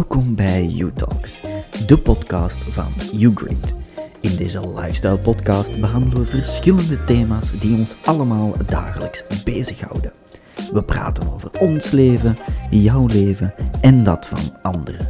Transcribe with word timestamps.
Welkom 0.00 0.34
bij 0.34 0.66
You 0.66 0.92
Talks, 0.92 1.40
de 1.86 1.98
podcast 1.98 2.56
van 2.56 2.92
YouGreat. 3.12 3.74
In 4.20 4.36
deze 4.36 4.68
lifestyle 4.68 5.18
podcast 5.18 5.80
behandelen 5.80 6.24
we 6.24 6.30
verschillende 6.30 7.04
thema's 7.04 7.60
die 7.60 7.76
ons 7.76 7.94
allemaal 8.04 8.54
dagelijks 8.66 9.24
bezighouden. 9.44 10.12
We 10.72 10.82
praten 10.82 11.32
over 11.32 11.50
ons 11.58 11.90
leven, 11.90 12.36
jouw 12.70 13.06
leven 13.06 13.54
en 13.80 14.04
dat 14.04 14.26
van 14.26 14.62
anderen. 14.62 15.06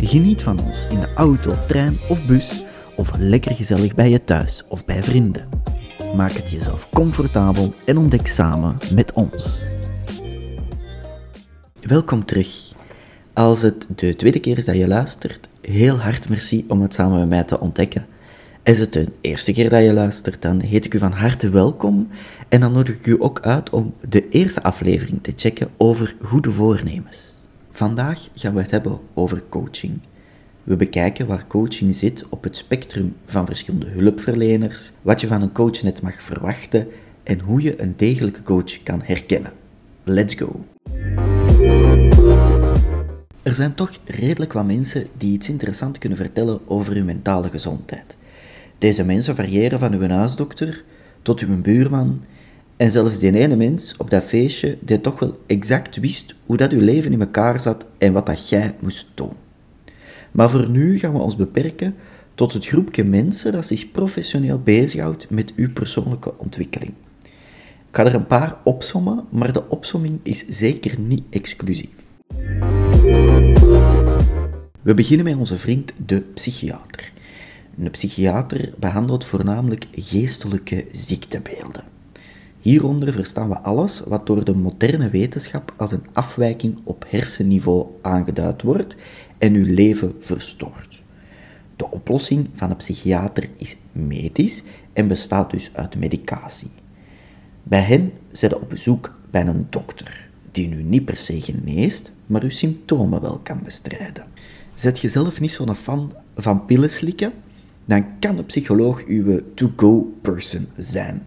Geniet 0.00 0.42
van 0.42 0.60
ons 0.60 0.86
in 0.90 1.00
de 1.00 1.12
auto, 1.14 1.52
trein 1.68 1.96
of 2.08 2.26
bus 2.26 2.64
of 2.96 3.10
lekker 3.18 3.54
gezellig 3.54 3.94
bij 3.94 4.10
je 4.10 4.24
thuis 4.24 4.64
of 4.68 4.84
bij 4.84 5.02
vrienden. 5.02 5.48
Maak 6.16 6.32
het 6.32 6.50
jezelf 6.50 6.90
comfortabel 6.92 7.74
en 7.84 7.98
ontdek 7.98 8.26
samen 8.26 8.76
met 8.94 9.12
ons. 9.12 9.64
Welkom 11.80 12.24
terug. 12.24 12.71
Als 13.34 13.62
het 13.62 13.86
de 13.96 14.16
tweede 14.16 14.40
keer 14.40 14.58
is 14.58 14.64
dat 14.64 14.76
je 14.76 14.88
luistert, 14.88 15.48
heel 15.60 15.96
hard 15.96 16.28
merci 16.28 16.64
om 16.68 16.82
het 16.82 16.94
samen 16.94 17.18
met 17.18 17.28
mij 17.28 17.44
te 17.44 17.60
ontdekken. 17.60 18.06
Is 18.62 18.78
het 18.78 18.92
de 18.92 19.08
eerste 19.20 19.52
keer 19.52 19.70
dat 19.70 19.84
je 19.84 19.92
luistert, 19.92 20.42
dan 20.42 20.60
heet 20.60 20.84
ik 20.84 20.94
u 20.94 20.98
van 20.98 21.12
harte 21.12 21.50
welkom 21.50 22.08
en 22.48 22.60
dan 22.60 22.72
nodig 22.72 22.96
ik 22.96 23.06
u 23.06 23.16
ook 23.18 23.40
uit 23.40 23.70
om 23.70 23.94
de 24.08 24.28
eerste 24.28 24.62
aflevering 24.62 25.22
te 25.22 25.32
checken 25.36 25.68
over 25.76 26.14
goede 26.22 26.50
voornemens. 26.50 27.36
Vandaag 27.70 28.28
gaan 28.34 28.54
we 28.54 28.60
het 28.60 28.70
hebben 28.70 28.98
over 29.14 29.42
coaching. 29.48 29.98
We 30.62 30.76
bekijken 30.76 31.26
waar 31.26 31.46
coaching 31.46 31.94
zit 31.94 32.24
op 32.28 32.42
het 32.42 32.56
spectrum 32.56 33.16
van 33.26 33.46
verschillende 33.46 33.88
hulpverleners, 33.88 34.92
wat 35.02 35.20
je 35.20 35.26
van 35.26 35.42
een 35.42 35.52
coach 35.52 35.82
net 35.82 36.02
mag 36.02 36.22
verwachten 36.22 36.86
en 37.22 37.40
hoe 37.40 37.62
je 37.62 37.82
een 37.82 37.94
degelijke 37.96 38.42
coach 38.42 38.82
kan 38.82 39.02
herkennen. 39.04 39.52
Let's 40.04 40.34
go! 40.34 40.64
Er 43.42 43.54
zijn 43.54 43.74
toch 43.74 43.98
redelijk 44.04 44.52
wat 44.52 44.66
mensen 44.66 45.06
die 45.18 45.32
iets 45.32 45.48
interessants 45.48 45.98
kunnen 45.98 46.18
vertellen 46.18 46.60
over 46.66 46.94
hun 46.94 47.04
mentale 47.04 47.48
gezondheid. 47.48 48.16
Deze 48.78 49.04
mensen 49.04 49.34
variëren 49.34 49.78
van 49.78 49.92
uw 49.92 50.08
huisdokter 50.08 50.84
tot 51.22 51.40
uw 51.40 51.60
buurman 51.60 52.22
en 52.76 52.90
zelfs 52.90 53.18
die 53.18 53.34
ene 53.34 53.56
mens 53.56 53.96
op 53.96 54.10
dat 54.10 54.22
feestje 54.22 54.78
die 54.80 55.00
toch 55.00 55.18
wel 55.18 55.40
exact 55.46 55.96
wist 55.96 56.34
hoe 56.46 56.56
dat 56.56 56.72
uw 56.72 56.80
leven 56.80 57.12
in 57.12 57.20
elkaar 57.20 57.60
zat 57.60 57.86
en 57.98 58.12
wat 58.12 58.26
dat 58.26 58.48
jij 58.48 58.74
moest 58.78 59.06
doen. 59.14 59.32
Maar 60.30 60.50
voor 60.50 60.68
nu 60.68 60.98
gaan 60.98 61.12
we 61.12 61.18
ons 61.18 61.36
beperken 61.36 61.94
tot 62.34 62.52
het 62.52 62.66
groepje 62.66 63.04
mensen 63.04 63.52
dat 63.52 63.66
zich 63.66 63.90
professioneel 63.90 64.58
bezighoudt 64.58 65.30
met 65.30 65.52
uw 65.56 65.72
persoonlijke 65.72 66.38
ontwikkeling. 66.38 66.92
Ik 67.88 67.98
ga 67.98 68.04
er 68.04 68.14
een 68.14 68.26
paar 68.26 68.56
opsommen, 68.64 69.24
maar 69.28 69.52
de 69.52 69.68
opsomming 69.68 70.18
is 70.22 70.46
zeker 70.48 70.98
niet 70.98 71.22
exclusief. 71.30 71.90
We 74.82 74.94
beginnen 74.94 75.24
met 75.24 75.36
onze 75.36 75.58
vriend 75.58 75.92
de 76.06 76.20
psychiater. 76.20 77.12
Een 77.78 77.90
psychiater 77.90 78.72
behandelt 78.78 79.24
voornamelijk 79.24 79.86
geestelijke 79.92 80.86
ziektebeelden. 80.92 81.84
Hieronder 82.60 83.12
verstaan 83.12 83.48
we 83.48 83.58
alles 83.58 84.02
wat 84.06 84.26
door 84.26 84.44
de 84.44 84.54
moderne 84.54 85.10
wetenschap 85.10 85.74
als 85.76 85.92
een 85.92 86.06
afwijking 86.12 86.78
op 86.84 87.04
hersenniveau 87.08 87.86
aangeduid 88.02 88.62
wordt 88.62 88.96
en 89.38 89.54
uw 89.54 89.74
leven 89.74 90.14
verstoort. 90.20 91.02
De 91.76 91.90
oplossing 91.90 92.48
van 92.54 92.70
een 92.70 92.76
psychiater 92.76 93.48
is 93.56 93.76
medisch 93.92 94.62
en 94.92 95.06
bestaat 95.06 95.50
dus 95.50 95.70
uit 95.72 95.96
medicatie. 95.96 96.70
Bij 97.62 97.82
hen 97.82 98.12
zit 98.32 98.54
op 98.54 98.68
bezoek 98.68 99.14
bij 99.30 99.46
een 99.46 99.66
dokter, 99.70 100.28
die 100.52 100.74
u 100.74 100.82
niet 100.82 101.04
per 101.04 101.18
se 101.18 101.40
geneest, 101.40 102.10
maar 102.26 102.42
uw 102.42 102.50
symptomen 102.50 103.20
wel 103.20 103.40
kan 103.42 103.60
bestrijden. 103.64 104.24
Zet 104.74 104.98
je 104.98 105.08
zelf 105.08 105.40
niet 105.40 105.50
zo'n 105.50 105.76
fan 105.76 106.12
van 106.36 106.64
pillen 106.64 106.90
slikken, 106.90 107.32
dan 107.84 108.18
kan 108.18 108.38
een 108.38 108.46
psycholoog 108.46 109.04
uw 109.06 109.40
to-go-person 109.54 110.66
zijn. 110.76 111.26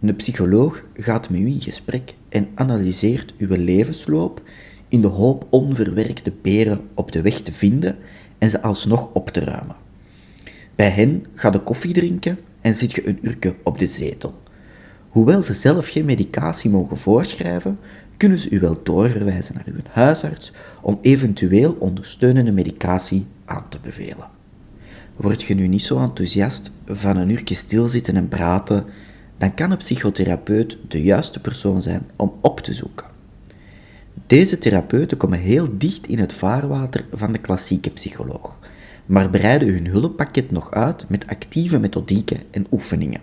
Een 0.00 0.16
psycholoog 0.16 0.84
gaat 0.94 1.30
met 1.30 1.40
u 1.40 1.46
in 1.46 1.60
gesprek 1.60 2.14
en 2.28 2.48
analyseert 2.54 3.34
uw 3.38 3.56
levensloop 3.56 4.42
in 4.88 5.00
de 5.00 5.06
hoop 5.06 5.46
onverwerkte 5.50 6.30
peren 6.30 6.80
op 6.94 7.12
de 7.12 7.20
weg 7.20 7.40
te 7.40 7.52
vinden 7.52 7.96
en 8.38 8.50
ze 8.50 8.62
alsnog 8.62 9.08
op 9.12 9.30
te 9.30 9.40
ruimen. 9.40 9.76
Bij 10.74 10.90
hen 10.90 11.26
ga 11.34 11.50
de 11.50 11.58
koffie 11.58 11.92
drinken 11.92 12.38
en 12.60 12.74
zit 12.74 12.92
je 12.92 13.08
een 13.08 13.18
uurtje 13.22 13.54
op 13.62 13.78
de 13.78 13.86
zetel. 13.86 14.34
Hoewel 15.08 15.42
ze 15.42 15.54
zelf 15.54 15.88
geen 15.88 16.04
medicatie 16.04 16.70
mogen 16.70 16.96
voorschrijven, 16.96 17.78
kunnen 18.20 18.38
ze 18.38 18.50
u 18.50 18.60
wel 18.60 18.80
doorverwijzen 18.82 19.54
naar 19.54 19.64
uw 19.66 19.80
huisarts 19.90 20.52
om 20.80 20.98
eventueel 21.02 21.76
ondersteunende 21.78 22.52
medicatie 22.52 23.26
aan 23.44 23.68
te 23.68 23.78
bevelen. 23.82 24.28
Word 25.16 25.42
je 25.42 25.54
nu 25.54 25.66
niet 25.66 25.82
zo 25.82 25.98
enthousiast 25.98 26.72
van 26.86 27.16
een 27.16 27.30
uurtje 27.30 27.54
stilzitten 27.54 28.16
en 28.16 28.28
praten, 28.28 28.84
dan 29.38 29.54
kan 29.54 29.70
een 29.70 29.76
psychotherapeut 29.76 30.76
de 30.88 31.02
juiste 31.02 31.40
persoon 31.40 31.82
zijn 31.82 32.02
om 32.16 32.32
op 32.40 32.60
te 32.60 32.74
zoeken. 32.74 33.06
Deze 34.26 34.58
therapeuten 34.58 35.16
komen 35.16 35.38
heel 35.38 35.68
dicht 35.78 36.06
in 36.06 36.18
het 36.18 36.32
vaarwater 36.32 37.04
van 37.12 37.32
de 37.32 37.38
klassieke 37.38 37.90
psycholoog, 37.90 38.58
maar 39.06 39.30
breiden 39.30 39.68
hun 39.68 39.86
hulppakket 39.86 40.50
nog 40.50 40.70
uit 40.70 41.04
met 41.08 41.26
actieve 41.26 41.78
methodieken 41.78 42.40
en 42.50 42.66
oefeningen. 42.70 43.20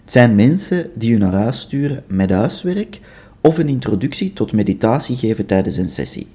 Het 0.00 0.12
zijn 0.12 0.34
mensen 0.34 0.90
die 0.94 1.12
u 1.12 1.18
naar 1.18 1.32
huis 1.32 1.60
sturen 1.60 2.04
met 2.06 2.30
huiswerk 2.30 3.00
of 3.46 3.58
een 3.58 3.68
introductie 3.68 4.32
tot 4.32 4.52
meditatie 4.52 5.16
geven 5.16 5.46
tijdens 5.46 5.76
een 5.76 5.88
sessie. 5.88 6.26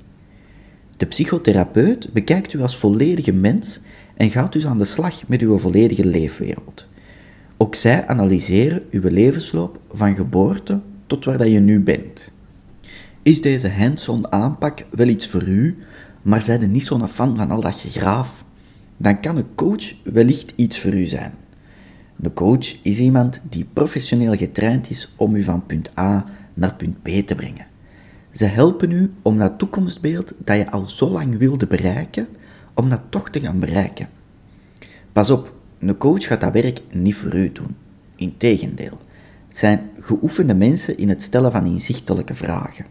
De 0.98 1.06
psychotherapeut 1.06 2.14
bekijkt 2.14 2.54
u 2.54 2.62
als 2.62 2.78
volledige 2.78 3.32
mens 3.32 3.80
en 4.16 4.30
gaat 4.30 4.54
dus 4.54 4.66
aan 4.66 4.78
de 4.78 4.86
slag 4.86 5.28
met 5.28 5.42
uw 5.42 5.58
volledige 5.58 6.06
leefwereld. 6.06 6.88
Ook 7.58 7.76
zij 7.76 8.08
analyseren 8.08 8.84
uw 8.92 9.02
levensloop 9.10 9.80
van 9.92 10.16
geboorte 10.16 10.80
tot 11.08 11.26
waar 11.26 11.38
dat 11.38 11.50
je 11.50 11.60
nu 11.60 11.80
bent. 11.80 12.32
Is 13.24 13.42
deze 13.42 13.70
hands-on 13.70 14.32
aanpak 14.32 14.86
wel 14.90 15.08
iets 15.08 15.28
voor 15.28 15.44
u, 15.44 15.78
maar 16.22 16.42
zijde 16.42 16.68
niet 16.68 16.86
zo'n 16.86 17.08
fan 17.08 17.36
van 17.36 17.52
al 17.52 17.62
dat 17.62 17.80
gegraaf? 17.80 18.44
Dan 18.98 19.20
kan 19.20 19.38
een 19.38 19.56
coach 19.56 19.94
wellicht 20.04 20.54
iets 20.56 20.80
voor 20.80 20.94
u 20.94 21.06
zijn. 21.06 21.34
De 22.16 22.34
coach 22.34 22.82
is 22.82 23.00
iemand 23.00 23.42
die 23.50 23.68
professioneel 23.74 24.36
getraind 24.36 24.90
is 24.90 25.14
om 25.16 25.36
u 25.36 25.44
van 25.44 25.66
punt 25.66 25.98
A 25.98 26.26
naar 26.60 26.76
punt 26.76 27.02
B 27.02 27.08
te 27.08 27.36
brengen. 27.36 27.66
Ze 28.32 28.46
helpen 28.46 28.92
u 28.92 29.12
om 29.22 29.38
dat 29.38 29.58
toekomstbeeld 29.58 30.34
dat 30.38 30.58
je 30.58 30.72
al 30.72 30.88
zo 30.88 31.10
lang 31.10 31.38
wilde 31.38 31.68
bereiken, 31.68 32.28
om 32.74 32.90
dat 32.90 33.02
toch 33.10 33.30
te 33.30 33.40
gaan 33.40 33.60
bereiken. 33.60 34.10
Pas 35.14 35.30
op, 35.30 35.54
een 35.80 35.98
coach 35.98 36.24
gaat 36.28 36.42
dat 36.42 36.54
werk 36.54 36.82
niet 36.92 37.16
voor 37.16 37.36
u 37.36 37.52
doen. 37.52 37.76
Integendeel, 38.16 38.98
het 39.48 39.58
zijn 39.58 39.90
geoefende 40.00 40.56
mensen 40.56 40.98
in 40.98 41.10
het 41.10 41.24
stellen 41.24 41.52
van 41.52 41.66
inzichtelijke 41.66 42.36
vragen. 42.36 42.86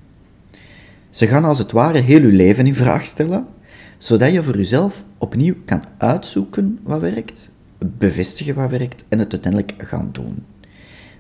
Ze 1.10 1.26
gaan 1.26 1.44
als 1.44 1.58
het 1.58 1.72
ware 1.72 1.98
heel 1.98 2.20
uw 2.20 2.36
leven 2.36 2.66
in 2.66 2.74
vraag 2.74 3.04
stellen, 3.04 3.46
zodat 3.98 4.32
je 4.32 4.42
voor 4.42 4.56
uzelf 4.56 5.04
opnieuw 5.18 5.54
kan 5.64 5.84
uitzoeken 5.98 6.78
wat 6.82 7.00
werkt, 7.00 7.48
bevestigen 7.78 8.54
wat 8.54 8.70
werkt 8.70 9.04
en 9.08 9.18
het 9.18 9.32
uiteindelijk 9.32 9.74
gaan 9.78 10.08
doen. 10.12 10.44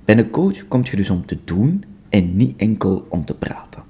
Bij 0.04 0.18
een 0.18 0.30
coach 0.30 0.68
komt 0.68 0.88
je 0.88 0.96
dus 0.96 1.10
om 1.10 1.26
te 1.26 1.38
doen 1.44 1.84
en 2.08 2.36
niet 2.36 2.56
enkel 2.56 3.06
om 3.08 3.24
te 3.24 3.34
praten. 3.34 3.82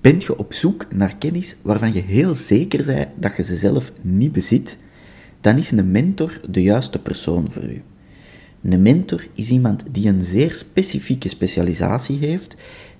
Bent 0.00 0.24
je 0.24 0.38
op 0.38 0.52
zoek 0.52 0.86
naar 0.94 1.16
kennis 1.16 1.56
waarvan 1.62 1.92
je 1.92 2.00
heel 2.00 2.34
zeker 2.34 2.84
bent 2.86 3.08
dat 3.14 3.36
je 3.36 3.42
ze 3.42 3.56
zelf 3.56 3.92
niet 4.00 4.32
bezit, 4.32 4.78
dan 5.40 5.56
is 5.56 5.70
een 5.70 5.90
mentor 5.90 6.40
de 6.50 6.62
juiste 6.62 6.98
persoon 6.98 7.50
voor 7.50 7.62
u. 7.62 7.82
Een 8.62 8.82
mentor 8.82 9.26
is 9.34 9.50
iemand 9.50 9.84
die 9.90 10.08
een 10.08 10.24
zeer 10.24 10.54
specifieke 10.54 11.28
specialisatie 11.28 12.18
heeft, 12.18 12.56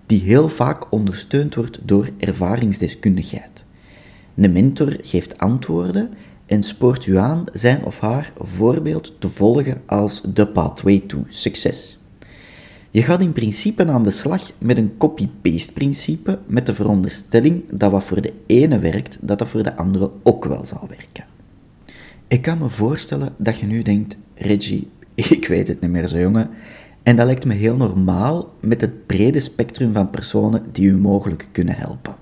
die 0.06 0.20
heel 0.20 0.48
vaak 0.48 0.92
ondersteund 0.92 1.54
wordt 1.54 1.78
door 1.84 2.10
ervaringsdeskundigheid. 2.18 3.64
Een 4.34 4.52
mentor 4.52 4.96
geeft 5.02 5.38
antwoorden 5.38 6.10
en 6.46 6.62
spoort 6.62 7.06
u 7.06 7.16
aan 7.16 7.44
zijn 7.52 7.84
of 7.84 8.00
haar 8.00 8.32
voorbeeld 8.38 9.14
te 9.18 9.28
volgen 9.28 9.82
als 9.86 10.22
de 10.34 10.46
pathway 10.46 11.02
to 11.06 11.24
succes. 11.28 11.98
Je 12.92 13.02
gaat 13.02 13.20
in 13.20 13.32
principe 13.32 13.86
aan 13.86 14.02
de 14.02 14.10
slag 14.10 14.50
met 14.58 14.78
een 14.78 14.96
copy-paste 14.96 15.72
principe, 15.72 16.38
met 16.46 16.66
de 16.66 16.74
veronderstelling 16.74 17.62
dat 17.70 17.90
wat 17.90 18.04
voor 18.04 18.20
de 18.20 18.32
ene 18.46 18.78
werkt, 18.78 19.18
dat 19.20 19.38
dat 19.38 19.48
voor 19.48 19.62
de 19.62 19.76
andere 19.76 20.10
ook 20.22 20.44
wel 20.44 20.64
zal 20.64 20.88
werken. 20.88 21.24
Ik 22.28 22.42
kan 22.42 22.58
me 22.58 22.68
voorstellen 22.68 23.34
dat 23.36 23.58
je 23.58 23.66
nu 23.66 23.82
denkt, 23.82 24.16
Reggie, 24.34 24.88
ik 25.14 25.48
weet 25.48 25.68
het 25.68 25.80
niet 25.80 25.90
meer 25.90 26.08
zo 26.08 26.18
jongen, 26.18 26.50
en 27.02 27.16
dat 27.16 27.26
lijkt 27.26 27.46
me 27.46 27.54
heel 27.54 27.76
normaal 27.76 28.52
met 28.60 28.80
het 28.80 29.06
brede 29.06 29.40
spectrum 29.40 29.92
van 29.92 30.10
personen 30.10 30.64
die 30.72 30.88
u 30.88 30.96
mogelijk 30.96 31.48
kunnen 31.52 31.76
helpen. 31.76 32.14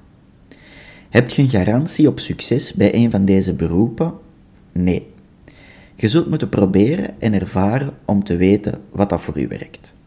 Heb 1.09 1.31
je 1.31 1.43
een 1.43 1.49
garantie 1.49 2.09
op 2.09 2.21
succes 2.21 2.73
bij 2.73 2.95
een 2.95 3.11
van 3.11 3.25
deze 3.25 3.55
beroepen? 3.55 4.13
Nee. 4.73 5.07
Je 5.95 6.09
zult 6.09 6.29
moeten 6.29 6.49
proberen 6.49 7.21
en 7.21 7.33
ervaren 7.33 7.95
om 8.05 8.25
te 8.25 8.37
weten 8.37 8.81
wat 8.91 9.09
dat 9.09 9.21
voor 9.21 9.41
u 9.41 9.49
werkt. 9.49 9.99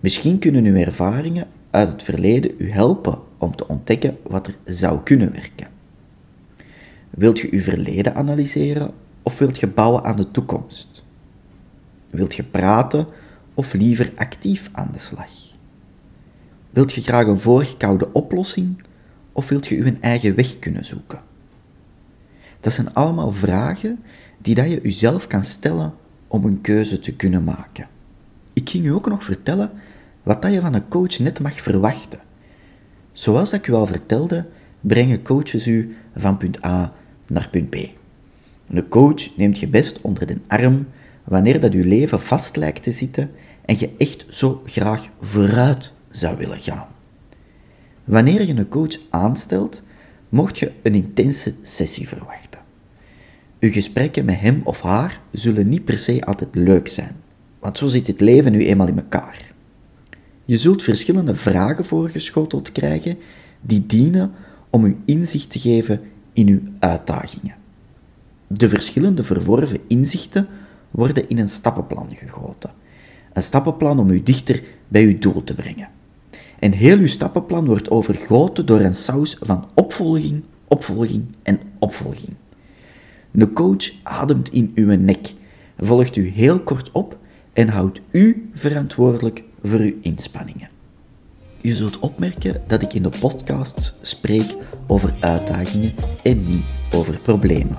Misschien 0.00 0.38
kunnen 0.38 0.64
uw 0.64 0.76
ervaringen 0.76 1.46
uit 1.70 1.88
het 1.88 2.02
verleden 2.02 2.54
u 2.58 2.70
helpen 2.70 3.18
om 3.38 3.56
te 3.56 3.68
ontdekken 3.68 4.16
wat 4.22 4.46
er 4.46 4.56
zou 4.64 5.00
kunnen 5.02 5.32
werken. 5.32 5.68
Wilt 7.10 7.38
je 7.38 7.48
uw 7.50 7.60
verleden 7.60 8.14
analyseren 8.14 8.90
of 9.22 9.38
wilt 9.38 9.58
je 9.58 9.66
bouwen 9.66 10.04
aan 10.04 10.16
de 10.16 10.30
toekomst? 10.30 11.04
Wilt 12.10 12.34
je 12.34 12.42
praten 12.42 13.06
of 13.54 13.72
liever 13.72 14.12
actief 14.16 14.68
aan 14.72 14.88
de 14.92 14.98
slag? 14.98 15.30
Wilt 16.70 16.92
je 16.92 17.00
graag 17.00 17.26
een 17.26 17.40
voorgekoude 17.40 18.12
oplossing 18.12 18.82
of 19.32 19.48
wilt 19.48 19.66
je 19.66 19.76
uw 19.76 19.92
eigen 20.00 20.34
weg 20.34 20.58
kunnen 20.58 20.84
zoeken? 20.84 21.20
Dat 22.60 22.72
zijn 22.72 22.94
allemaal 22.94 23.32
vragen 23.32 24.02
die 24.38 24.54
dat 24.54 24.70
je 24.70 24.80
jezelf 24.82 25.26
kan 25.26 25.44
stellen 25.44 25.94
om 26.26 26.44
een 26.44 26.60
keuze 26.60 27.00
te 27.00 27.12
kunnen 27.12 27.44
maken. 27.44 27.88
Ik 28.56 28.70
ging 28.70 28.84
u 28.84 28.92
ook 28.92 29.08
nog 29.08 29.24
vertellen 29.24 29.70
wat 30.22 30.42
dat 30.42 30.52
je 30.52 30.60
van 30.60 30.74
een 30.74 30.88
coach 30.88 31.18
net 31.18 31.40
mag 31.40 31.60
verwachten. 31.60 32.18
Zoals 33.12 33.52
ik 33.52 33.66
u 33.66 33.72
al 33.72 33.86
vertelde, 33.86 34.44
brengen 34.80 35.22
coaches 35.22 35.66
u 35.66 35.96
van 36.16 36.36
punt 36.36 36.64
A 36.64 36.92
naar 37.26 37.48
punt 37.50 37.70
B. 37.70 37.76
Een 38.68 38.88
coach 38.88 39.36
neemt 39.36 39.58
je 39.58 39.68
best 39.68 40.00
onder 40.00 40.26
de 40.26 40.38
arm 40.46 40.86
wanneer 41.24 41.60
dat 41.60 41.72
je 41.72 41.84
leven 41.84 42.20
vast 42.20 42.56
lijkt 42.56 42.82
te 42.82 42.92
zitten 42.92 43.30
en 43.64 43.78
je 43.78 43.90
echt 43.98 44.26
zo 44.28 44.62
graag 44.66 45.08
vooruit 45.20 45.94
zou 46.10 46.36
willen 46.36 46.60
gaan. 46.60 46.86
Wanneer 48.04 48.46
je 48.46 48.54
een 48.54 48.68
coach 48.68 48.98
aanstelt, 49.10 49.82
mocht 50.28 50.58
je 50.58 50.72
een 50.82 50.94
intense 50.94 51.54
sessie 51.62 52.08
verwachten. 52.08 52.60
Uw 53.60 53.70
gesprekken 53.70 54.24
met 54.24 54.40
hem 54.40 54.60
of 54.64 54.80
haar 54.80 55.20
zullen 55.30 55.68
niet 55.68 55.84
per 55.84 55.98
se 55.98 56.24
altijd 56.24 56.54
leuk 56.54 56.88
zijn, 56.88 57.16
want 57.58 57.78
zo 57.78 57.86
zit 57.86 58.06
het 58.06 58.20
leven 58.20 58.52
nu 58.52 58.66
eenmaal 58.66 58.88
in 58.88 58.96
elkaar. 58.96 59.54
Je 60.44 60.56
zult 60.56 60.82
verschillende 60.82 61.34
vragen 61.34 61.84
voorgeschoteld 61.84 62.72
krijgen 62.72 63.18
die 63.60 63.86
dienen 63.86 64.32
om 64.70 64.84
u 64.84 64.96
inzicht 65.04 65.50
te 65.50 65.58
geven 65.58 66.00
in 66.32 66.48
uw 66.48 66.60
uitdagingen. 66.78 67.54
De 68.46 68.68
verschillende 68.68 69.22
verworven 69.22 69.80
inzichten 69.86 70.48
worden 70.90 71.28
in 71.28 71.38
een 71.38 71.48
stappenplan 71.48 72.16
gegoten. 72.16 72.70
Een 73.32 73.42
stappenplan 73.42 73.98
om 73.98 74.10
u 74.10 74.22
dichter 74.22 74.62
bij 74.88 75.04
uw 75.04 75.18
doel 75.18 75.44
te 75.44 75.54
brengen. 75.54 75.88
En 76.58 76.72
heel 76.72 76.98
uw 76.98 77.06
stappenplan 77.06 77.66
wordt 77.66 77.90
overgoten 77.90 78.66
door 78.66 78.80
een 78.80 78.94
saus 78.94 79.36
van 79.40 79.68
opvolging, 79.74 80.42
opvolging 80.68 81.24
en 81.42 81.60
opvolging. 81.78 82.34
De 83.30 83.52
coach 83.52 83.92
ademt 84.02 84.52
in 84.52 84.72
uw 84.74 84.96
nek, 84.96 85.34
volgt 85.78 86.16
u 86.16 86.28
heel 86.28 86.60
kort 86.60 86.92
op 86.92 87.18
en 87.56 87.68
houdt 87.68 88.00
u 88.10 88.50
verantwoordelijk 88.54 89.42
voor 89.62 89.78
uw 89.78 89.94
inspanningen. 90.00 90.68
Je 91.60 91.76
zult 91.76 91.98
opmerken 91.98 92.62
dat 92.66 92.82
ik 92.82 92.92
in 92.92 93.02
de 93.02 93.10
podcasts 93.20 93.94
spreek 94.00 94.54
over 94.86 95.14
uitdagingen 95.20 95.94
en 96.22 96.46
niet 96.46 96.64
over 96.94 97.18
problemen. 97.20 97.78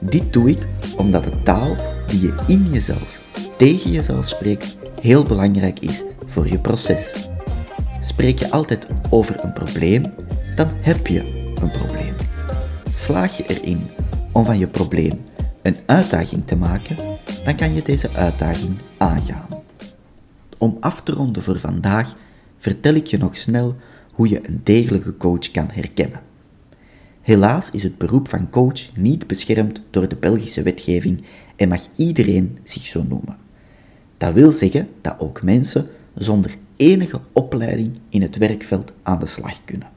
Dit 0.00 0.32
doe 0.32 0.50
ik 0.50 0.66
omdat 0.96 1.24
de 1.24 1.42
taal 1.42 1.76
die 2.06 2.20
je 2.20 2.34
in 2.46 2.68
jezelf, 2.70 3.20
tegen 3.56 3.90
jezelf 3.90 4.28
spreekt, 4.28 4.78
heel 5.00 5.22
belangrijk 5.22 5.80
is 5.80 6.04
voor 6.26 6.48
je 6.48 6.58
proces. 6.58 7.30
Spreek 8.00 8.38
je 8.38 8.50
altijd 8.50 8.86
over 9.10 9.44
een 9.44 9.52
probleem, 9.52 10.12
dan 10.56 10.68
heb 10.80 11.06
je 11.06 11.20
een 11.54 11.70
probleem. 11.70 12.14
Slaag 12.94 13.36
je 13.36 13.46
erin 13.46 13.90
om 14.32 14.44
van 14.44 14.58
je 14.58 14.66
probleem 14.66 15.20
een 15.62 15.76
uitdaging 15.86 16.46
te 16.46 16.56
maken, 16.56 17.13
dan 17.44 17.56
kan 17.56 17.74
je 17.74 17.82
deze 17.82 18.10
uitdaging 18.10 18.78
aangaan. 18.96 19.46
Om 20.58 20.76
af 20.80 21.02
te 21.02 21.12
ronden 21.12 21.42
voor 21.42 21.58
vandaag 21.58 22.16
vertel 22.58 22.94
ik 22.94 23.06
je 23.06 23.18
nog 23.18 23.36
snel 23.36 23.76
hoe 24.12 24.28
je 24.28 24.48
een 24.48 24.60
degelijke 24.62 25.16
coach 25.16 25.50
kan 25.50 25.68
herkennen. 25.72 26.20
Helaas 27.20 27.70
is 27.70 27.82
het 27.82 27.98
beroep 27.98 28.28
van 28.28 28.50
coach 28.50 28.96
niet 28.96 29.26
beschermd 29.26 29.80
door 29.90 30.08
de 30.08 30.16
Belgische 30.16 30.62
wetgeving 30.62 31.24
en 31.56 31.68
mag 31.68 31.80
iedereen 31.96 32.58
zich 32.62 32.86
zo 32.86 33.02
noemen. 33.08 33.36
Dat 34.16 34.32
wil 34.32 34.52
zeggen 34.52 34.88
dat 35.00 35.14
ook 35.18 35.42
mensen 35.42 35.88
zonder 36.14 36.56
enige 36.76 37.20
opleiding 37.32 37.98
in 38.08 38.22
het 38.22 38.36
werkveld 38.36 38.92
aan 39.02 39.18
de 39.18 39.26
slag 39.26 39.64
kunnen. 39.64 39.88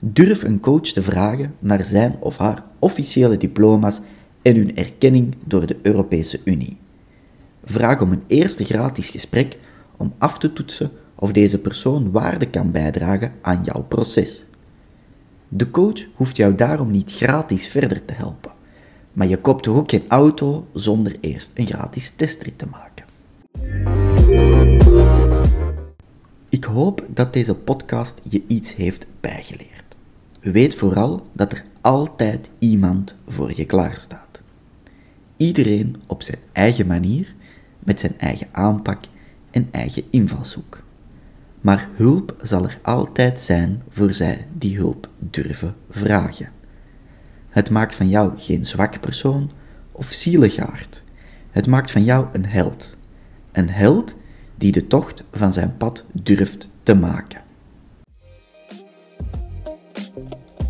Durf 0.00 0.42
een 0.42 0.60
coach 0.60 0.88
te 0.92 1.02
vragen 1.02 1.54
naar 1.58 1.84
zijn 1.84 2.16
of 2.20 2.38
haar 2.38 2.64
officiële 2.78 3.36
diploma's 3.36 4.00
en 4.46 4.56
hun 4.56 4.76
erkenning 4.76 5.34
door 5.44 5.66
de 5.66 5.76
Europese 5.82 6.40
Unie. 6.44 6.76
Vraag 7.64 8.00
om 8.00 8.12
een 8.12 8.22
eerste 8.26 8.64
gratis 8.64 9.08
gesprek 9.08 9.58
om 9.96 10.12
af 10.18 10.38
te 10.38 10.52
toetsen 10.52 10.90
of 11.14 11.32
deze 11.32 11.58
persoon 11.58 12.10
waarde 12.10 12.46
kan 12.46 12.70
bijdragen 12.70 13.32
aan 13.40 13.60
jouw 13.64 13.82
proces. 13.82 14.44
De 15.48 15.70
coach 15.70 16.04
hoeft 16.14 16.36
jou 16.36 16.54
daarom 16.54 16.90
niet 16.90 17.12
gratis 17.12 17.66
verder 17.68 18.04
te 18.04 18.12
helpen, 18.14 18.52
maar 19.12 19.26
je 19.26 19.38
koopt 19.38 19.68
ook 19.68 19.90
geen 19.90 20.04
auto 20.08 20.66
zonder 20.72 21.16
eerst 21.20 21.50
een 21.54 21.66
gratis 21.66 22.10
testrit 22.10 22.58
te 22.58 22.66
maken. 22.70 23.04
Ik 26.48 26.64
hoop 26.64 27.04
dat 27.08 27.32
deze 27.32 27.54
podcast 27.54 28.20
je 28.22 28.42
iets 28.46 28.74
heeft 28.74 29.06
bijgeleerd. 29.20 29.96
Weet 30.40 30.74
vooral 30.74 31.26
dat 31.32 31.52
er 31.52 31.64
altijd 31.86 32.50
iemand 32.58 33.16
voor 33.28 33.52
je 33.54 33.64
klaarstaat. 33.64 34.42
Iedereen 35.36 35.96
op 36.06 36.22
zijn 36.22 36.38
eigen 36.52 36.86
manier, 36.86 37.34
met 37.78 38.00
zijn 38.00 38.18
eigen 38.18 38.46
aanpak 38.52 39.04
en 39.50 39.68
eigen 39.70 40.02
invalshoek. 40.10 40.82
Maar 41.60 41.88
hulp 41.92 42.36
zal 42.42 42.64
er 42.64 42.78
altijd 42.82 43.40
zijn 43.40 43.82
voor 43.88 44.12
zij 44.12 44.46
die 44.52 44.76
hulp 44.76 45.08
durven 45.18 45.74
vragen. 45.90 46.48
Het 47.48 47.70
maakt 47.70 47.94
van 47.94 48.08
jou 48.08 48.38
geen 48.38 48.64
zwak 48.64 49.00
persoon 49.00 49.50
of 49.92 50.12
zieligaard. 50.12 51.02
Het 51.50 51.66
maakt 51.66 51.90
van 51.90 52.04
jou 52.04 52.26
een 52.32 52.46
held. 52.46 52.96
Een 53.52 53.70
held 53.70 54.14
die 54.56 54.72
de 54.72 54.86
tocht 54.86 55.24
van 55.32 55.52
zijn 55.52 55.76
pad 55.76 56.04
durft 56.12 56.68
te 56.82 56.94
maken. 56.94 57.45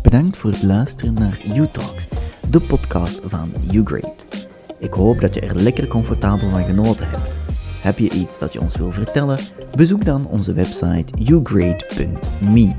Bedankt 0.09 0.37
voor 0.37 0.49
het 0.49 0.63
luisteren 0.63 1.13
naar 1.13 1.41
U-Talks, 1.55 2.07
de 2.49 2.59
podcast 2.59 3.21
van 3.25 3.53
UGrade. 3.71 4.13
Ik 4.79 4.93
hoop 4.93 5.19
dat 5.19 5.33
je 5.33 5.41
er 5.41 5.55
lekker 5.55 5.87
comfortabel 5.87 6.49
van 6.49 6.63
genoten 6.63 7.09
hebt. 7.09 7.37
Heb 7.81 7.97
je 7.97 8.09
iets 8.09 8.39
dat 8.39 8.53
je 8.53 8.61
ons 8.61 8.75
wil 8.75 8.91
vertellen? 8.91 9.39
Bezoek 9.75 10.05
dan 10.05 10.27
onze 10.27 10.53
website 10.53 11.33
ugrade.me. 11.33 12.75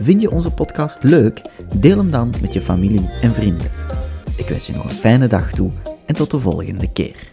Vind 0.00 0.20
je 0.20 0.30
onze 0.30 0.50
podcast 0.50 1.02
leuk? 1.02 1.42
Deel 1.76 1.98
hem 1.98 2.10
dan 2.10 2.34
met 2.40 2.52
je 2.52 2.62
familie 2.62 3.08
en 3.22 3.32
vrienden. 3.32 3.70
Ik 4.36 4.48
wens 4.48 4.66
je 4.66 4.72
nog 4.72 4.84
een 4.84 4.90
fijne 4.90 5.26
dag 5.26 5.52
toe 5.52 5.70
en 6.06 6.14
tot 6.14 6.30
de 6.30 6.38
volgende 6.38 6.92
keer. 6.92 7.30